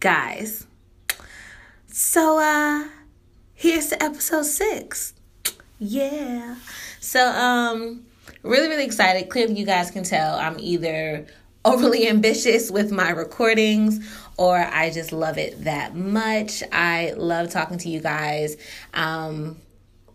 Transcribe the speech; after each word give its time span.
guys. 0.00 0.66
So 1.86 2.38
uh 2.38 2.88
here's 3.54 3.88
to 3.88 4.02
episode 4.02 4.44
6. 4.44 5.14
Yeah. 5.78 6.56
So 7.00 7.26
um 7.28 8.04
really 8.42 8.68
really 8.68 8.84
excited. 8.84 9.28
Clearly 9.28 9.54
you 9.54 9.66
guys 9.66 9.90
can 9.90 10.04
tell 10.04 10.36
I'm 10.36 10.56
either 10.58 11.26
overly 11.64 12.08
ambitious 12.08 12.70
with 12.70 12.92
my 12.92 13.10
recordings 13.10 13.98
or 14.36 14.56
I 14.56 14.90
just 14.90 15.12
love 15.12 15.38
it 15.38 15.64
that 15.64 15.94
much. 15.94 16.62
I 16.72 17.14
love 17.16 17.50
talking 17.50 17.78
to 17.78 17.88
you 17.88 18.00
guys. 18.00 18.56
Um 18.94 19.58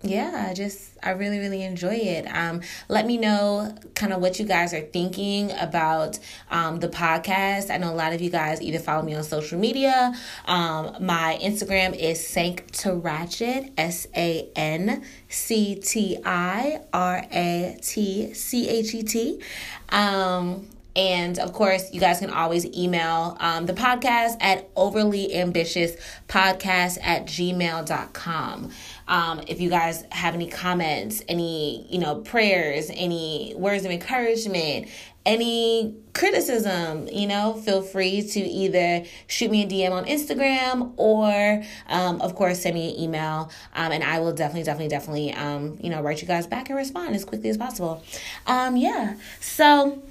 yeah, 0.04 0.48
I 0.50 0.54
just 0.54 0.92
I 1.02 1.12
really 1.12 1.40
really 1.40 1.64
enjoy 1.64 1.96
it. 1.96 2.26
Um, 2.26 2.62
let 2.90 3.06
me 3.06 3.18
know 3.18 3.74
kind 3.96 4.12
of 4.12 4.22
what 4.22 4.38
you 4.38 4.46
guys 4.46 4.74
are 4.74 4.82
thinking 4.82 5.52
about 5.54 6.20
um, 6.52 6.82
the 6.82 6.90
podcast. 6.90 7.74
I 7.74 7.78
know 7.78 7.92
a 7.92 7.96
lot 7.96 8.12
of 8.12 8.20
you 8.20 8.30
guys 8.30 8.62
either 8.62 8.80
follow 8.80 9.02
me 9.02 9.16
on 9.16 9.24
social 9.24 9.58
media. 9.58 10.14
Um, 10.46 10.98
my 11.00 11.40
Instagram 11.42 11.98
is 11.98 12.26
Sank 12.26 12.70
to 12.80 12.94
Ratchet 12.94 13.72
S 13.78 14.06
A 14.16 14.50
N 14.58 15.04
C 15.30 15.76
T 15.76 16.20
I 16.26 16.82
R 16.92 17.24
A 17.32 17.78
T 17.82 18.34
C 18.34 18.68
H 18.68 18.94
E 18.94 19.04
T. 19.04 19.42
Um, 19.88 20.68
and 20.96 21.40
of 21.40 21.54
course, 21.54 21.92
you 21.92 22.00
guys 22.00 22.20
can 22.20 22.30
always 22.30 22.66
email 22.78 23.36
um, 23.40 23.66
the 23.66 23.74
podcast 23.74 24.38
at 24.40 24.70
overly 24.76 25.36
ambitious 25.36 25.96
podcast 26.28 27.00
at 27.02 27.26
gmail.com. 27.26 28.72
Um, 29.08 29.42
if 29.48 29.60
you 29.60 29.70
guys 29.70 30.06
have 30.12 30.34
any 30.34 30.48
comments, 30.48 31.22
any, 31.28 31.86
you 31.90 32.00
know, 32.00 32.16
prayers, 32.16 32.90
any 32.94 33.54
words 33.56 33.86
of 33.86 33.92
encouragement, 33.92 34.88
any 35.26 35.96
criticism, 36.14 37.08
you 37.08 37.28
know, 37.28 37.54
feel 37.54 37.82
free 37.82 38.22
to 38.22 38.40
either 38.40 39.06
shoot 39.28 39.50
me 39.50 39.64
a 39.64 39.68
DM 39.68 39.92
on 39.92 40.06
Instagram 40.06 40.94
or, 40.98 41.64
um, 41.88 42.22
of 42.22 42.36
course, 42.36 42.62
send 42.62 42.76
me 42.76 42.94
an 42.94 43.00
email. 43.00 43.50
Um, 43.74 43.92
and 43.92 44.04
I 44.04 44.20
will 44.20 44.34
definitely, 44.34 44.64
definitely, 44.64 44.90
definitely, 44.90 45.34
um, 45.34 45.78
you 45.82 45.90
know, 45.90 46.02
write 46.02 46.22
you 46.22 46.28
guys 46.28 46.46
back 46.48 46.70
and 46.70 46.78
respond 46.78 47.16
as 47.16 47.24
quickly 47.24 47.50
as 47.50 47.58
possible. 47.58 48.04
Um, 48.48 48.76
yeah. 48.76 49.16
So 49.40 50.04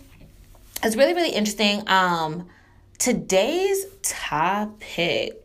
it's 0.83 0.97
really, 0.97 1.15
really 1.15 1.31
interesting. 1.31 1.83
Um, 1.89 2.49
today's 2.99 3.85
topic 4.03 5.42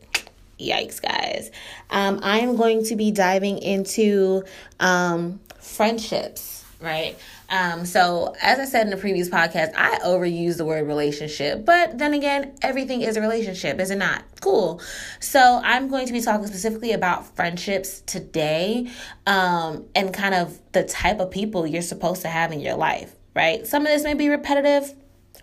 yikes 0.60 1.02
guys. 1.02 1.52
Um, 1.90 2.20
i 2.24 2.40
am 2.40 2.56
going 2.56 2.84
to 2.86 2.96
be 2.96 3.12
diving 3.12 3.58
into 3.60 4.44
um, 4.80 5.40
friendships 5.60 6.66
right? 6.80 7.18
Um, 7.50 7.86
so 7.86 8.36
as 8.42 8.60
i 8.60 8.66
said 8.66 8.84
in 8.84 8.92
the 8.92 8.98
previous 8.98 9.30
podcast 9.30 9.74
i 9.76 9.98
overuse 10.06 10.58
the 10.58 10.66
word 10.66 10.86
relationship 10.86 11.66
but 11.66 11.98
then 11.98 12.14
again 12.14 12.56
everything 12.62 13.02
is 13.02 13.18
a 13.18 13.22
relationship 13.22 13.80
is 13.80 13.90
it 13.90 13.98
not? 13.98 14.24
Cool. 14.42 14.82
So 15.20 15.62
i'm 15.64 15.88
going 15.88 16.08
to 16.08 16.14
be 16.14 16.22
talking 16.22 16.46
specifically 16.46 16.92
about 16.92 17.36
friendships 17.36 18.02
today 18.02 18.92
um, 19.26 19.86
and 19.96 20.14
kind 20.14 20.36
of 20.36 20.60
the 20.74 20.84
type 20.84 21.20
of 21.20 21.32
people 21.32 21.66
you're 21.66 21.82
supposed 21.82 22.22
to 22.24 22.28
have 22.28 22.52
in 22.52 22.60
your 22.60 22.76
life 22.76 23.14
right? 23.38 23.68
Some 23.68 23.84
of 23.84 23.90
this 23.90 24.04
may 24.04 24.16
be 24.16 24.30
repetitive 24.30 24.94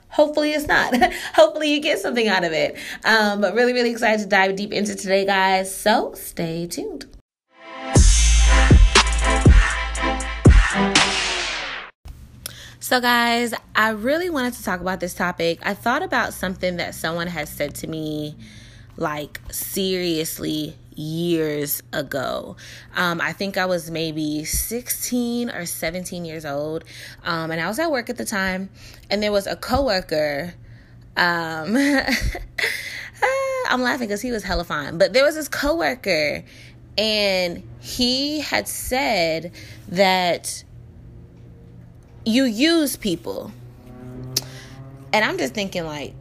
hopefully 0.09 0.53
it's 0.53 0.67
not. 0.67 0.95
hopefully 1.35 1.73
you 1.73 1.81
get 1.81 1.99
something 1.99 2.29
out 2.29 2.45
of 2.45 2.53
it. 2.53 2.77
Um, 3.05 3.41
but 3.41 3.55
really, 3.55 3.73
really 3.73 3.91
excited 3.91 4.23
to 4.23 4.29
dive 4.29 4.57
deep 4.57 4.73
into 4.73 4.95
today, 4.95 5.25
guys. 5.25 5.75
So 5.75 6.15
stay 6.15 6.67
tuned. 6.67 7.07
So, 12.81 13.01
guys, 13.01 13.55
I 13.75 13.91
really 13.91 14.29
wanted 14.29 14.53
to 14.55 14.63
talk 14.63 14.81
about 14.81 15.01
this 15.01 15.15
topic. 15.15 15.59
I 15.63 15.73
thought 15.73 16.03
about 16.03 16.35
something 16.35 16.77
that 16.77 16.95
someone 16.95 17.29
has 17.29 17.49
said 17.49 17.75
to 17.77 17.87
me, 17.87 18.37
like, 18.99 19.41
seriously 19.51 20.77
years 20.97 21.83
ago. 21.93 22.57
Um, 22.95 23.21
I 23.21 23.33
think 23.33 23.57
I 23.57 23.67
was 23.67 23.91
maybe 23.91 24.45
16 24.45 25.51
or 25.51 25.67
17 25.67 26.25
years 26.25 26.45
old. 26.45 26.85
Um, 27.25 27.51
and 27.51 27.61
I 27.61 27.69
was 27.69 27.79
at 27.79 27.91
work 27.91 28.11
at 28.11 28.17
the 28.17 28.25
time, 28.25 28.71
and 29.11 29.23
there 29.23 29.33
was 29.33 29.47
a 29.47 29.57
coworker. 29.57 30.55
Um, 31.17 31.77
I'm 33.69 33.83
laughing 33.83 34.09
because 34.09 34.21
he 34.21 34.31
was 34.31 34.43
hella 34.43 34.65
fine, 34.65 34.99
but 34.99 35.13
there 35.13 35.25
was 35.25 35.35
this 35.35 35.49
coworker, 35.49 36.45
and 36.99 37.63
he 37.81 38.41
had 38.41 38.69
said 38.69 39.53
that 39.89 40.65
you 42.25 42.45
use 42.45 42.97
people. 42.97 43.53
And 45.13 45.25
I'm 45.25 45.39
just 45.39 45.55
thinking, 45.55 45.85
like, 45.85 46.15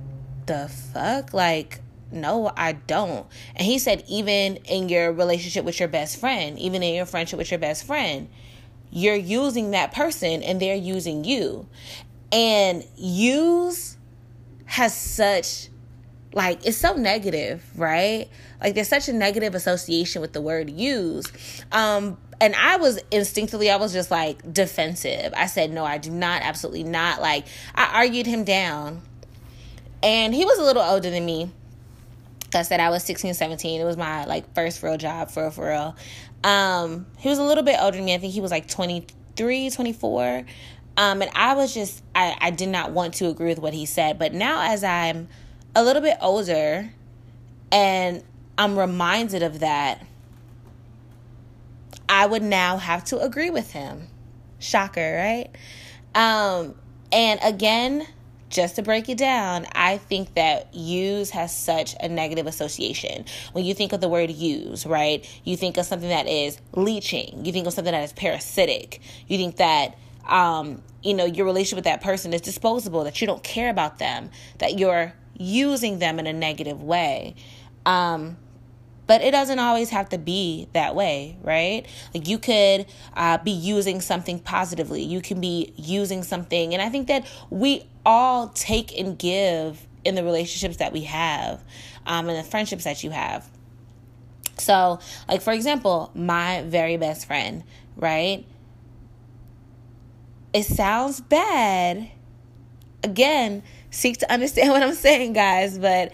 the 0.46 0.70
fuck? 0.70 1.34
Like, 1.34 1.80
no, 2.14 2.52
I 2.56 2.74
don't. 2.74 3.28
And 3.56 3.66
he 3.66 3.80
said, 3.80 4.04
even 4.08 4.58
in 4.58 4.90
your 4.90 5.12
relationship 5.12 5.66
with 5.66 5.80
your 5.80 5.90
best 5.90 6.20
friend, 6.20 6.58
even 6.60 6.84
in 6.84 6.96
your 6.96 7.06
friendship 7.06 7.38
with 7.38 7.52
your 7.52 7.60
best 7.60 7.86
friend, 7.86 8.30
you're 8.92 9.16
using 9.16 9.72
that 9.72 9.92
person 9.94 10.44
and 10.44 10.60
they're 10.60 10.76
using 10.76 11.24
you. 11.24 11.68
And 12.32 12.86
use 12.96 13.98
has 14.66 14.96
such, 14.96 15.70
like, 16.34 16.66
it's 16.66 16.78
so 16.78 16.94
negative, 16.94 17.64
right? 17.76 18.30
Like, 18.62 18.76
there's 18.76 18.88
such 18.88 19.10
a 19.10 19.14
negative 19.14 19.56
association 19.56 20.22
with 20.22 20.34
the 20.34 20.42
word 20.42 20.70
use. 20.70 21.32
Um, 21.72 22.18
and 22.40 22.56
I 22.56 22.78
was 22.78 23.00
instinctively, 23.12 23.70
I 23.70 23.78
was 23.78 23.94
just 23.94 24.12
like 24.12 24.54
defensive. 24.54 25.34
I 25.36 25.48
said, 25.48 25.72
no, 25.72 25.86
I 25.86 25.98
do 25.98 26.12
not, 26.12 26.42
absolutely 26.42 26.84
not. 26.84 27.22
Like, 27.22 27.46
I 27.76 28.00
argued 28.02 28.26
him 28.26 28.44
down. 28.44 29.02
And 30.02 30.36
he 30.36 30.44
was 30.44 30.60
a 30.60 30.64
little 30.64 30.84
older 30.84 31.10
than 31.10 31.26
me 31.26 31.52
I 32.60 32.64
said 32.64 32.80
I 32.80 32.90
was 32.90 33.04
16, 33.04 33.34
17. 33.34 33.82
It 33.82 33.84
was 33.84 33.98
my 33.98 34.26
like 34.26 34.54
first 34.54 34.82
real 34.84 34.98
job 34.98 35.32
for 35.32 35.50
for 35.52 35.70
real. 35.70 35.96
Um, 36.44 37.06
he 37.18 37.30
was 37.30 37.40
a 37.40 37.44
little 37.44 37.64
bit 37.64 37.78
older 37.80 37.98
than 37.98 38.06
me. 38.06 38.14
I 38.14 38.18
think 38.18 38.34
he 38.34 38.42
was 38.42 38.52
like 38.52 38.68
23, 38.68 39.70
24. 39.70 40.46
Um, 40.96 41.22
and 41.22 41.32
I 41.34 41.56
was 41.56 41.74
just 41.74 42.04
I, 42.14 42.36
I 42.40 42.52
did 42.52 42.70
not 42.70 42.92
want 42.92 43.16
to 43.16 43.28
agree 43.28 43.48
with 43.48 43.60
what 43.60 43.74
he 43.74 43.86
said. 43.86 44.20
But 44.20 44.34
now 44.34 44.62
as 44.72 44.84
I'm 44.84 45.28
a 45.76 45.84
little 45.84 46.02
bit 46.02 46.18
older 46.22 46.92
and 47.72 48.24
I'm 48.58 48.78
reminded 48.78 49.42
of 49.42 49.60
that, 49.60 50.06
I 52.08 52.26
would 52.26 52.44
now 52.44 52.78
have 52.78 53.04
to 53.06 53.20
agree 53.20 53.50
with 53.50 53.72
him. 53.72 54.08
Shocker, 54.60 55.16
right? 55.16 55.50
Um, 56.16 56.76
and 57.12 57.40
again, 57.44 58.08
just 58.54 58.76
to 58.78 58.82
break 58.82 59.10
it 59.10 59.18
down, 59.18 59.66
I 59.74 59.98
think 59.98 60.36
that 60.36 60.74
use 60.74 61.32
has 61.32 61.56
such 61.56 61.96
a 62.00 62.08
negative 62.08 62.48
association. 62.48 63.26
When 63.52 63.66
you 63.66 63.74
think 63.74 63.92
of 63.92 64.00
the 64.00 64.08
word 64.08 64.30
use, 64.30 64.86
right, 64.86 65.28
you 65.44 65.58
think 65.58 65.78
of 65.78 65.86
something 65.86 66.10
that 66.10 66.28
is 66.28 66.60
leeching, 66.74 67.46
you 67.46 67.52
think 67.52 67.68
of 67.68 67.74
something 67.74 67.92
that 67.92 68.04
is 68.04 68.14
parasitic, 68.14 69.02
you 69.28 69.38
think 69.38 69.58
that 69.58 69.98
um, 70.28 70.82
you 71.02 71.14
know, 71.14 71.26
your 71.26 71.46
relationship 71.46 71.78
with 71.78 71.86
that 71.86 72.02
person 72.02 72.34
is 72.34 72.42
disposable, 72.42 73.04
that 73.04 73.20
you 73.20 73.28
don't 73.28 73.44
care 73.44 73.70
about 73.70 74.00
them, 74.00 74.30
that 74.60 74.80
you're 74.80 75.14
using 75.38 76.00
them 76.00 76.20
in 76.20 76.28
a 76.28 76.34
negative 76.34 76.82
way. 76.82 77.36
Um, 77.86 78.38
but 79.06 79.22
it 79.22 79.32
doesn't 79.32 79.60
always 79.60 79.90
have 79.90 80.10
to 80.10 80.18
be 80.18 80.68
that 80.74 80.96
way, 80.96 81.38
right? 81.42 81.86
Like 82.14 82.28
you 82.28 82.38
could 82.38 82.86
uh, 83.16 83.38
be 83.40 83.52
using 83.52 84.02
something 84.02 84.40
positively. 84.40 85.02
You 85.04 85.22
can 85.22 85.42
be 85.42 85.74
using 85.76 86.24
something. 86.24 86.74
And 86.74 86.82
I 86.82 86.90
think 86.90 87.08
that 87.08 87.26
we 87.50 87.84
all 88.06 88.50
take 88.50 88.98
and 88.98 89.18
give 89.18 89.86
in 90.06 90.16
the 90.16 90.24
relationships 90.24 90.78
that 90.78 90.94
we 90.94 91.02
have 91.02 91.62
um, 92.06 92.30
and 92.30 92.38
the 92.38 92.50
friendships 92.50 92.84
that 92.86 93.04
you 93.04 93.12
have. 93.12 93.50
So, 94.58 95.00
like, 95.28 95.42
for 95.42 95.52
example, 95.52 96.12
my 96.14 96.64
very 96.64 96.98
best 96.98 97.26
friend, 97.26 97.64
right? 97.98 98.46
It 100.54 100.64
sounds 100.64 101.22
bad. 101.22 102.10
Again, 103.04 103.64
seek 103.90 104.20
to 104.20 104.32
understand 104.32 104.70
what 104.72 104.84
I'm 104.84 104.94
saying, 104.94 105.34
guys, 105.34 105.78
but 105.78 106.14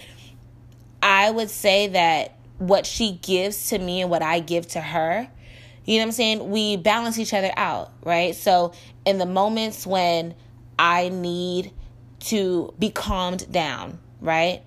I 1.04 1.30
would 1.30 1.50
say 1.50 1.88
that 1.88 2.38
what 2.60 2.86
she 2.86 3.14
gives 3.22 3.70
to 3.70 3.80
me 3.80 4.02
and 4.02 4.10
what 4.10 4.22
I 4.22 4.40
give 4.40 4.68
to 4.70 4.82
her, 4.82 5.28
you 5.86 5.98
know 5.98 6.04
what 6.04 6.08
I'm 6.08 6.12
saying? 6.12 6.50
We 6.52 6.78
balance 6.78 7.18
each 7.18 7.34
other 7.34 7.52
out, 7.58 7.92
right? 8.04 8.36
So 8.36 8.74
in 9.06 9.18
the 9.18 9.26
moments 9.26 9.88
when 9.88 10.36
I 10.78 11.10
need 11.10 11.72
to 12.20 12.74
be 12.78 12.92
calmed 12.92 13.52
down, 13.52 13.98
right? 14.22 14.62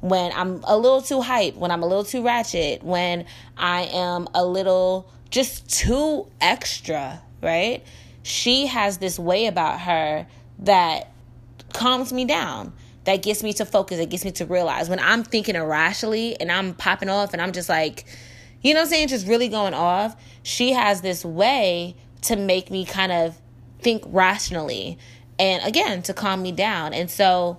When 0.00 0.32
I'm 0.32 0.62
a 0.64 0.76
little 0.76 1.00
too 1.00 1.22
hype, 1.22 1.54
when 1.54 1.70
I'm 1.70 1.82
a 1.82 1.86
little 1.86 2.04
too 2.04 2.22
ratchet, 2.24 2.82
when 2.82 3.24
I 3.56 3.82
am 3.84 4.28
a 4.34 4.44
little 4.44 5.08
just 5.30 5.70
too 5.70 6.26
extra, 6.40 7.22
right? 7.40 7.82
She 8.22 8.66
has 8.66 8.98
this 8.98 9.18
way 9.18 9.46
about 9.46 9.80
her 9.80 10.26
that 10.58 11.12
calms 11.72 12.12
me 12.12 12.24
down 12.24 12.72
that 13.04 13.22
gets 13.22 13.42
me 13.42 13.52
to 13.54 13.64
focus, 13.64 13.98
it 13.98 14.10
gets 14.10 14.24
me 14.24 14.30
to 14.32 14.46
realize 14.46 14.88
when 14.88 15.00
I'm 15.00 15.24
thinking 15.24 15.56
irrationally 15.56 16.38
and 16.40 16.50
I'm 16.52 16.74
popping 16.74 17.08
off 17.08 17.32
and 17.32 17.42
I'm 17.42 17.52
just 17.52 17.68
like, 17.68 18.04
you 18.62 18.74
know 18.74 18.80
what 18.80 18.84
I'm 18.84 18.90
saying, 18.90 19.08
just 19.08 19.26
really 19.26 19.48
going 19.48 19.74
off, 19.74 20.16
she 20.42 20.72
has 20.72 21.00
this 21.00 21.24
way 21.24 21.96
to 22.22 22.36
make 22.36 22.70
me 22.70 22.84
kind 22.84 23.10
of 23.10 23.40
think 23.80 24.04
rationally 24.06 24.98
and 25.38 25.64
again 25.64 26.02
to 26.02 26.14
calm 26.14 26.42
me 26.42 26.52
down. 26.52 26.94
And 26.94 27.10
so 27.10 27.58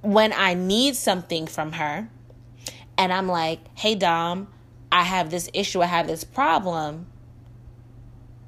when 0.00 0.32
I 0.32 0.54
need 0.54 0.96
something 0.96 1.46
from 1.46 1.72
her, 1.72 2.08
and 2.98 3.12
I'm 3.12 3.28
like, 3.28 3.60
hey, 3.74 3.94
Dom, 3.94 4.48
I 4.90 5.02
have 5.02 5.30
this 5.30 5.50
issue, 5.52 5.82
I 5.82 5.86
have 5.86 6.06
this 6.06 6.24
problem. 6.24 7.06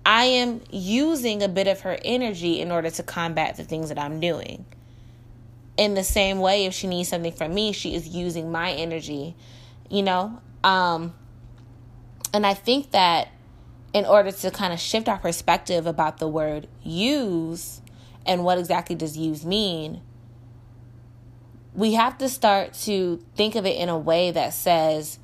I 0.06 0.25
am 0.25 0.62
using 0.70 1.42
a 1.42 1.48
bit 1.48 1.69
of 1.69 1.80
her 1.80 1.98
energy 2.04 2.60
in 2.60 2.72
order 2.72 2.88
to 2.90 3.02
combat 3.02 3.56
the 3.56 3.64
things 3.64 3.90
that 3.90 3.98
I'm 3.98 4.20
doing. 4.20 4.64
In 5.78 5.94
the 5.94 6.04
same 6.04 6.40
way, 6.40 6.66
if 6.66 6.75
she 6.75 6.86
needs 6.86 7.08
something 7.08 7.32
from 7.32 7.54
me, 7.54 7.72
she 7.72 7.94
is 7.94 8.08
using 8.08 8.52
my 8.52 8.72
energy, 8.72 9.34
you 9.88 10.02
know? 10.02 10.42
Um, 10.62 11.14
and 12.34 12.44
I 12.44 12.52
think 12.52 12.90
that 12.90 13.28
in 13.94 14.04
order 14.04 14.30
to 14.30 14.50
kind 14.50 14.72
of 14.72 14.80
shift 14.80 15.08
our 15.08 15.19
perspective 15.19 15.86
about 15.86 16.19
the 16.19 16.28
word 16.28 16.69
use 16.82 17.80
and 18.26 18.44
what 18.44 18.58
exactly 18.58 18.96
does 18.96 19.16
use 19.16 19.46
mean, 19.46 20.02
we 21.75 21.94
have 21.94 22.19
to 22.19 22.28
start 22.28 22.75
to 22.75 23.25
think 23.36 23.54
of 23.54 23.64
it 23.64 23.76
in 23.76 23.88
a 23.88 23.96
way 23.96 24.30
that 24.32 24.52
says 24.52 25.19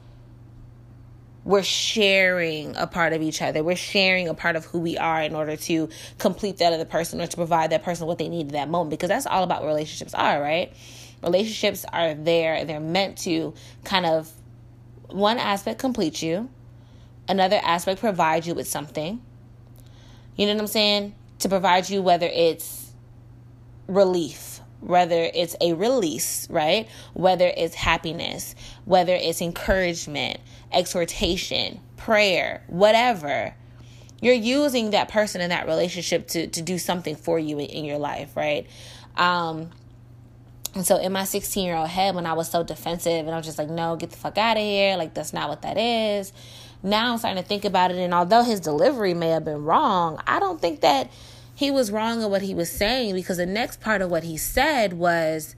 we're 1.44 1.62
sharing 1.62 2.75
a 2.76 2.87
part 2.87 3.12
of 3.12 3.20
each 3.20 3.43
other. 3.43 3.62
We're 3.62 3.76
sharing 3.76 4.29
a 4.29 4.35
part 4.35 4.56
of 4.56 4.64
who 4.64 4.79
we 4.79 4.96
are 4.96 5.23
in 5.23 5.35
order 5.35 5.56
to 5.56 5.88
complete 6.19 6.58
that 6.58 6.73
other 6.73 6.87
person 6.87 7.20
or 7.20 7.26
to 7.26 7.37
provide 7.37 7.70
that 7.70 7.82
person 7.82 8.06
what 8.06 8.19
they 8.19 8.29
need 8.29 8.46
at 8.46 8.52
that 8.52 8.69
moment 8.70 8.91
because 8.91 9.11
that's 9.11 9.26
all 9.26 9.44
about 9.44 9.64
relationships 9.64 10.14
are, 10.14 10.41
right? 10.41 10.73
Relationships 11.23 11.85
are 11.93 12.14
there, 12.14 12.64
they're 12.64 12.81
meant 12.81 13.19
to 13.19 13.55
kind 13.85 14.06
of 14.06 14.31
one 15.08 15.38
aspect 15.38 15.79
complete 15.79 16.23
you, 16.23 16.49
another 17.29 17.61
aspect 17.62 18.00
provide 18.00 18.47
you 18.47 18.55
with 18.55 18.67
something. 18.67 19.20
You 20.37 20.47
know 20.47 20.55
what 20.55 20.62
I'm 20.62 20.67
saying? 20.67 21.14
To 21.40 21.49
provide 21.49 21.88
you 21.90 22.02
whether 22.02 22.26
it's 22.26 22.93
relief, 23.87 24.53
whether 24.84 25.31
it's 25.34 25.56
a 25.60 25.72
release, 25.72 26.48
right? 26.50 26.88
Whether 27.14 27.50
it's 27.56 27.75
happiness, 27.75 28.54
whether 28.84 29.14
it's 29.14 29.40
encouragement, 29.40 30.40
exhortation, 30.72 31.81
prayer, 31.96 32.62
whatever. 32.66 33.54
You're 34.20 34.34
using 34.34 34.90
that 34.90 35.08
person 35.08 35.40
in 35.40 35.50
that 35.50 35.66
relationship 35.66 36.28
to, 36.28 36.46
to 36.46 36.62
do 36.62 36.78
something 36.78 37.16
for 37.16 37.38
you 37.38 37.58
in, 37.58 37.84
your 37.84 37.98
life, 37.98 38.36
right? 38.36 38.66
Um, 39.16 39.70
and 40.75 40.87
so 40.87 40.96
in 40.96 41.12
my 41.12 41.25
16 41.25 41.64
year 41.64 41.76
old 41.76 41.88
head, 41.88 42.14
when 42.14 42.26
I 42.26 42.32
was 42.32 42.50
so 42.50 42.62
defensive 42.62 43.26
and 43.26 43.30
I 43.30 43.37
was 43.37 43.46
just 43.46 43.58
like, 43.58 43.69
no, 43.69 43.96
get 43.96 44.10
the 44.10 44.16
fuck 44.16 44.38
out 44.38 44.56
of 44.56 44.62
here. 44.62 44.96
Like, 44.96 45.14
that's 45.14 45.32
not 45.32 45.48
what 45.48 45.62
that 45.62 45.78
is. 45.78 46.32
Now 46.82 47.12
I'm 47.12 47.19
starting 47.19 47.42
to 47.42 47.48
think 47.48 47.64
about 47.64 47.90
it. 47.90 47.96
And 47.96 48.12
although 48.12 48.42
his 48.42 48.60
delivery 48.60 49.14
may 49.14 49.28
have 49.28 49.44
been 49.44 49.64
wrong, 49.64 50.20
I 50.26 50.40
don't 50.40 50.60
think 50.60 50.80
that 50.82 51.10
he 51.54 51.70
was 51.70 51.92
wrong 51.92 52.22
in 52.22 52.30
what 52.30 52.42
he 52.42 52.54
was 52.54 52.70
saying 52.70 53.14
because 53.14 53.36
the 53.36 53.46
next 53.46 53.80
part 53.80 54.02
of 54.02 54.10
what 54.10 54.24
he 54.24 54.36
said 54.36 54.94
was 54.94 55.54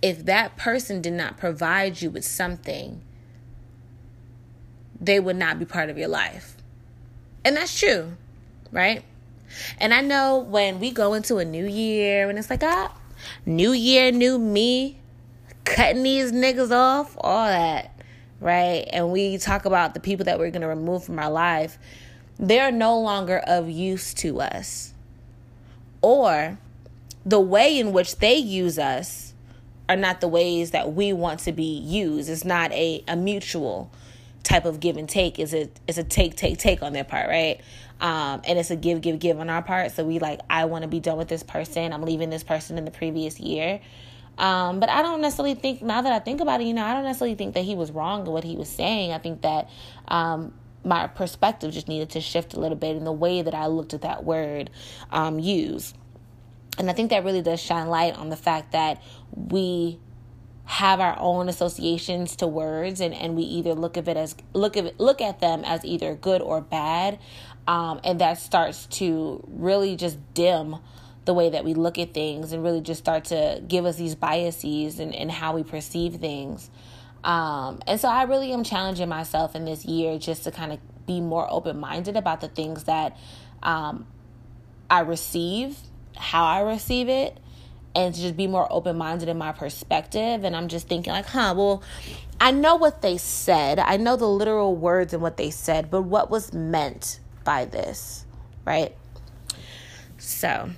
if 0.00 0.24
that 0.24 0.56
person 0.56 1.02
did 1.02 1.12
not 1.12 1.36
provide 1.36 2.00
you 2.00 2.10
with 2.10 2.24
something, 2.24 3.02
they 4.98 5.20
would 5.20 5.36
not 5.36 5.58
be 5.58 5.64
part 5.64 5.90
of 5.90 5.98
your 5.98 6.08
life. 6.08 6.56
And 7.44 7.56
that's 7.56 7.78
true, 7.78 8.16
right? 8.72 9.04
And 9.78 9.92
I 9.92 10.00
know 10.00 10.38
when 10.38 10.80
we 10.80 10.90
go 10.90 11.12
into 11.12 11.36
a 11.36 11.44
new 11.44 11.66
year 11.66 12.30
and 12.30 12.38
it's 12.38 12.48
like, 12.48 12.62
ah, 12.62 12.96
new 13.44 13.72
year, 13.72 14.10
new 14.10 14.38
me, 14.38 14.98
cutting 15.64 16.02
these 16.02 16.32
niggas 16.32 16.70
off, 16.70 17.16
all 17.20 17.46
that, 17.46 17.94
right? 18.40 18.88
And 18.92 19.12
we 19.12 19.36
talk 19.36 19.66
about 19.66 19.92
the 19.92 20.00
people 20.00 20.24
that 20.24 20.38
we're 20.38 20.50
going 20.50 20.62
to 20.62 20.68
remove 20.68 21.04
from 21.04 21.18
our 21.18 21.30
life, 21.30 21.78
they're 22.38 22.72
no 22.72 22.98
longer 22.98 23.38
of 23.46 23.68
use 23.68 24.14
to 24.14 24.40
us 24.40 24.93
or 26.04 26.58
the 27.24 27.40
way 27.40 27.78
in 27.78 27.94
which 27.94 28.16
they 28.16 28.36
use 28.36 28.78
us 28.78 29.32
are 29.88 29.96
not 29.96 30.20
the 30.20 30.28
ways 30.28 30.72
that 30.72 30.92
we 30.92 31.14
want 31.14 31.40
to 31.40 31.52
be 31.52 31.78
used. 31.78 32.28
It's 32.28 32.44
not 32.44 32.70
a, 32.72 33.02
a 33.08 33.16
mutual 33.16 33.90
type 34.42 34.66
of 34.66 34.80
give 34.80 34.98
and 34.98 35.08
take. 35.08 35.38
It's 35.38 35.54
a 35.54 35.70
it's 35.88 35.96
a 35.96 36.04
take, 36.04 36.36
take, 36.36 36.58
take 36.58 36.82
on 36.82 36.92
their 36.92 37.04
part, 37.04 37.28
right? 37.28 37.58
Um, 38.02 38.42
and 38.46 38.58
it's 38.58 38.70
a 38.70 38.76
give, 38.76 39.00
give, 39.00 39.18
give 39.18 39.40
on 39.40 39.48
our 39.48 39.62
part. 39.62 39.92
So 39.92 40.04
we 40.04 40.18
like, 40.18 40.40
I 40.50 40.66
want 40.66 40.82
to 40.82 40.88
be 40.88 41.00
done 41.00 41.16
with 41.16 41.28
this 41.28 41.42
person. 41.42 41.90
I'm 41.90 42.02
leaving 42.02 42.28
this 42.28 42.42
person 42.42 42.76
in 42.76 42.84
the 42.84 42.90
previous 42.90 43.40
year. 43.40 43.80
Um, 44.36 44.80
but 44.80 44.90
I 44.90 45.00
don't 45.00 45.22
necessarily 45.22 45.54
think 45.54 45.80
now 45.80 46.02
that 46.02 46.12
I 46.12 46.18
think 46.18 46.42
about 46.42 46.60
it, 46.60 46.66
you 46.66 46.74
know, 46.74 46.84
I 46.84 46.92
don't 46.92 47.04
necessarily 47.04 47.36
think 47.36 47.54
that 47.54 47.64
he 47.64 47.76
was 47.76 47.90
wrong 47.90 48.26
in 48.26 48.32
what 48.32 48.44
he 48.44 48.56
was 48.56 48.68
saying. 48.68 49.12
I 49.12 49.18
think 49.18 49.40
that 49.40 49.70
um, 50.08 50.52
my 50.84 51.06
perspective 51.06 51.72
just 51.72 51.88
needed 51.88 52.10
to 52.10 52.20
shift 52.20 52.54
a 52.54 52.60
little 52.60 52.76
bit 52.76 52.96
in 52.96 53.04
the 53.04 53.12
way 53.12 53.42
that 53.42 53.54
I 53.54 53.66
looked 53.66 53.94
at 53.94 54.02
that 54.02 54.24
word 54.24 54.70
um, 55.10 55.38
use. 55.38 55.94
And 56.78 56.90
I 56.90 56.92
think 56.92 57.10
that 57.10 57.24
really 57.24 57.42
does 57.42 57.60
shine 57.60 57.88
light 57.88 58.16
on 58.16 58.30
the 58.30 58.36
fact 58.36 58.72
that 58.72 59.02
we 59.32 59.98
have 60.66 60.98
our 60.98 61.16
own 61.18 61.48
associations 61.48 62.36
to 62.36 62.46
words 62.46 63.00
and, 63.00 63.14
and 63.14 63.36
we 63.36 63.42
either 63.42 63.74
look 63.74 63.96
at 63.96 64.08
it 64.08 64.16
as 64.16 64.34
look 64.54 64.76
at 64.78 64.98
look 64.98 65.20
at 65.20 65.38
them 65.40 65.62
as 65.64 65.84
either 65.84 66.14
good 66.14 66.40
or 66.40 66.60
bad. 66.60 67.18
Um, 67.66 68.00
and 68.04 68.20
that 68.20 68.38
starts 68.38 68.86
to 68.86 69.42
really 69.48 69.96
just 69.96 70.18
dim 70.34 70.76
the 71.24 71.32
way 71.32 71.50
that 71.50 71.64
we 71.64 71.74
look 71.74 71.98
at 71.98 72.12
things 72.12 72.52
and 72.52 72.62
really 72.62 72.80
just 72.80 73.00
start 73.00 73.24
to 73.26 73.62
give 73.66 73.86
us 73.86 73.96
these 73.96 74.14
biases 74.14 74.98
and, 74.98 75.14
and 75.14 75.30
how 75.30 75.54
we 75.54 75.62
perceive 75.62 76.16
things. 76.16 76.70
Um, 77.24 77.80
and 77.86 77.98
so 77.98 78.08
I 78.08 78.24
really 78.24 78.52
am 78.52 78.62
challenging 78.62 79.08
myself 79.08 79.56
in 79.56 79.64
this 79.64 79.84
year 79.84 80.18
just 80.18 80.44
to 80.44 80.50
kind 80.50 80.72
of 80.72 81.06
be 81.06 81.20
more 81.20 81.50
open 81.50 81.80
minded 81.80 82.16
about 82.16 82.40
the 82.42 82.48
things 82.48 82.84
that 82.84 83.16
um, 83.62 84.06
I 84.90 85.00
receive, 85.00 85.76
how 86.16 86.44
I 86.44 86.60
receive 86.60 87.08
it, 87.08 87.38
and 87.94 88.14
to 88.14 88.20
just 88.20 88.36
be 88.36 88.46
more 88.46 88.70
open 88.70 88.98
minded 88.98 89.28
in 89.28 89.38
my 89.38 89.52
perspective. 89.52 90.44
And 90.44 90.54
I'm 90.54 90.68
just 90.68 90.86
thinking, 90.86 91.12
like, 91.12 91.26
huh, 91.26 91.54
well, 91.56 91.82
I 92.40 92.50
know 92.50 92.76
what 92.76 93.00
they 93.00 93.16
said, 93.16 93.78
I 93.78 93.96
know 93.96 94.16
the 94.16 94.28
literal 94.28 94.76
words 94.76 95.14
and 95.14 95.22
what 95.22 95.38
they 95.38 95.50
said, 95.50 95.90
but 95.90 96.02
what 96.02 96.30
was 96.30 96.52
meant 96.52 97.20
by 97.42 97.64
this, 97.64 98.26
right? 98.66 98.94
So 100.18 100.70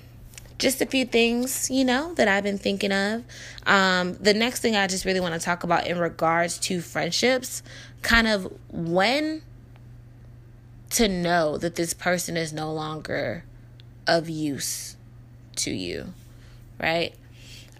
just 0.57 0.81
a 0.81 0.85
few 0.85 1.05
things, 1.05 1.69
you 1.69 1.85
know, 1.85 2.13
that 2.15 2.27
I've 2.27 2.43
been 2.43 2.57
thinking 2.57 2.91
of. 2.91 3.23
Um, 3.65 4.13
the 4.15 4.33
next 4.33 4.61
thing 4.61 4.75
I 4.75 4.87
just 4.87 5.05
really 5.05 5.19
want 5.19 5.33
to 5.33 5.39
talk 5.39 5.63
about 5.63 5.87
in 5.87 5.99
regards 5.99 6.57
to 6.59 6.81
friendships, 6.81 7.61
kind 8.01 8.27
of 8.27 8.51
when 8.69 9.43
to 10.91 11.07
know 11.07 11.57
that 11.57 11.75
this 11.75 11.93
person 11.93 12.37
is 12.37 12.53
no 12.53 12.71
longer 12.71 13.43
of 14.07 14.29
use 14.29 14.95
to 15.57 15.71
you, 15.71 16.13
right? 16.79 17.13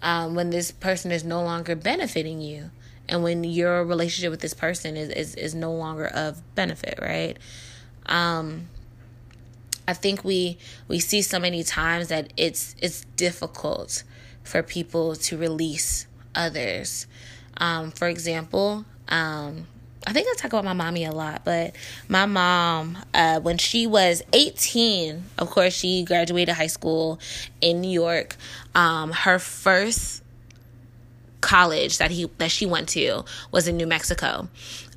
Um, 0.02 0.34
when 0.34 0.50
this 0.50 0.70
person 0.70 1.10
is 1.10 1.24
no 1.24 1.42
longer 1.42 1.74
benefiting 1.74 2.40
you 2.40 2.70
and 3.08 3.22
when 3.22 3.42
your 3.42 3.84
relationship 3.84 4.30
with 4.30 4.40
this 4.40 4.54
person 4.54 4.96
is, 4.96 5.08
is, 5.08 5.34
is 5.34 5.54
no 5.54 5.72
longer 5.72 6.06
of 6.06 6.42
benefit, 6.54 6.98
right? 7.00 7.38
Um, 8.06 8.68
I 9.88 9.94
think 9.94 10.22
we 10.22 10.58
we 10.86 11.00
see 11.00 11.22
so 11.22 11.40
many 11.40 11.64
times 11.64 12.08
that 12.08 12.30
it's 12.36 12.76
it's 12.78 13.06
difficult 13.16 14.04
for 14.44 14.62
people 14.62 15.16
to 15.16 15.38
release 15.38 16.06
others. 16.34 17.06
Um, 17.56 17.90
for 17.90 18.06
example, 18.06 18.84
um, 19.08 19.66
I 20.06 20.12
think 20.12 20.28
I 20.30 20.34
talk 20.36 20.52
about 20.52 20.66
my 20.66 20.74
mommy 20.74 21.04
a 21.04 21.10
lot, 21.10 21.42
but 21.42 21.74
my 22.06 22.26
mom, 22.26 22.98
uh, 23.14 23.40
when 23.40 23.56
she 23.56 23.86
was 23.86 24.22
18, 24.34 25.24
of 25.38 25.50
course, 25.50 25.72
she 25.72 26.04
graduated 26.04 26.54
high 26.54 26.66
school 26.66 27.18
in 27.62 27.80
New 27.80 27.90
York. 27.90 28.36
Um, 28.74 29.10
her 29.10 29.38
first 29.38 30.22
college 31.40 31.96
that 31.98 32.10
he 32.10 32.26
that 32.36 32.50
she 32.50 32.66
went 32.66 32.90
to 32.90 33.24
was 33.50 33.68
in 33.68 33.78
New 33.78 33.86
Mexico. 33.86 34.48